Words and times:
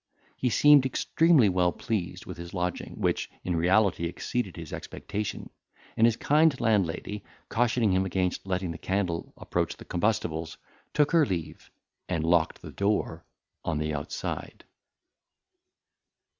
He 0.35 0.49
seemed 0.49 0.83
extremely 0.87 1.47
well 1.47 1.71
pleased 1.71 2.25
with 2.25 2.35
his 2.37 2.55
lodging, 2.55 2.99
which 2.99 3.29
in 3.43 3.55
reality 3.55 4.05
exceeded 4.05 4.55
his 4.57 4.73
expectation; 4.73 5.51
and 5.95 6.07
his 6.07 6.15
kind 6.17 6.59
landlady, 6.59 7.23
cautioning 7.49 7.93
him 7.93 8.03
against 8.03 8.47
letting 8.47 8.71
the 8.71 8.79
candle 8.79 9.31
approach 9.37 9.77
the 9.77 9.85
combustibles, 9.85 10.57
took 10.91 11.11
her 11.11 11.23
leave, 11.23 11.69
and 12.09 12.23
locked 12.23 12.63
the 12.63 12.71
door 12.71 13.25
on 13.63 13.77
the 13.77 13.93
outside. 13.93 14.63